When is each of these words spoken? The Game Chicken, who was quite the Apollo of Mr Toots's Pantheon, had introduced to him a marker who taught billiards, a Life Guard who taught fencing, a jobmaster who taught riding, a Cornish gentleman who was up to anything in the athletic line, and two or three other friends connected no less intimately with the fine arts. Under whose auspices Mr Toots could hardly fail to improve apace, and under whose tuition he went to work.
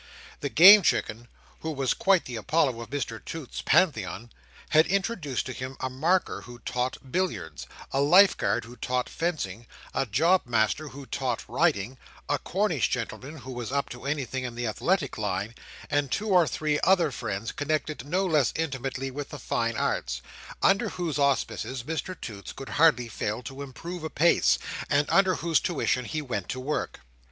The 0.39 0.49
Game 0.49 0.81
Chicken, 0.81 1.27
who 1.59 1.69
was 1.69 1.93
quite 1.93 2.25
the 2.25 2.35
Apollo 2.35 2.81
of 2.81 2.89
Mr 2.89 3.23
Toots's 3.23 3.61
Pantheon, 3.61 4.31
had 4.69 4.87
introduced 4.87 5.45
to 5.45 5.53
him 5.53 5.77
a 5.79 5.91
marker 5.91 6.41
who 6.41 6.57
taught 6.57 7.11
billiards, 7.11 7.67
a 7.93 8.01
Life 8.01 8.35
Guard 8.35 8.65
who 8.65 8.75
taught 8.75 9.07
fencing, 9.07 9.67
a 9.93 10.07
jobmaster 10.07 10.87
who 10.89 11.05
taught 11.05 11.47
riding, 11.47 11.99
a 12.27 12.39
Cornish 12.39 12.89
gentleman 12.89 13.37
who 13.45 13.51
was 13.51 13.71
up 13.71 13.89
to 13.89 14.05
anything 14.07 14.43
in 14.43 14.55
the 14.55 14.65
athletic 14.65 15.19
line, 15.19 15.53
and 15.87 16.11
two 16.11 16.29
or 16.29 16.47
three 16.47 16.79
other 16.83 17.11
friends 17.11 17.51
connected 17.51 18.03
no 18.03 18.25
less 18.25 18.51
intimately 18.55 19.11
with 19.11 19.29
the 19.29 19.37
fine 19.37 19.77
arts. 19.77 20.23
Under 20.63 20.89
whose 20.89 21.19
auspices 21.19 21.83
Mr 21.83 22.19
Toots 22.19 22.53
could 22.53 22.69
hardly 22.69 23.07
fail 23.07 23.43
to 23.43 23.61
improve 23.61 24.03
apace, 24.03 24.57
and 24.89 25.07
under 25.11 25.35
whose 25.35 25.59
tuition 25.59 26.05
he 26.05 26.23
went 26.23 26.49
to 26.49 26.59
work. 26.59 27.01